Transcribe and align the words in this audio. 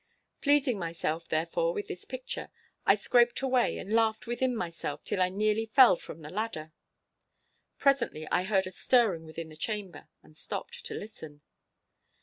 Pleasing 0.41 0.79
myself, 0.79 1.27
therefore, 1.27 1.75
with 1.75 1.85
this 1.87 2.05
picture, 2.05 2.49
I 2.87 2.95
scraped 2.95 3.39
away 3.43 3.77
and 3.77 3.93
laughed 3.93 4.25
within 4.25 4.55
myself 4.55 5.03
till 5.03 5.21
I 5.21 5.29
nearly 5.29 5.67
fell 5.67 5.95
from 5.95 6.23
the 6.23 6.31
ladder. 6.31 6.73
Presently 7.77 8.27
I 8.31 8.41
heard 8.45 8.65
a 8.65 8.71
stirring 8.71 9.25
within 9.27 9.49
the 9.49 9.55
chamber, 9.55 10.07
and 10.23 10.35
stopped 10.35 10.83
to 10.85 10.95
listen. 10.95 11.41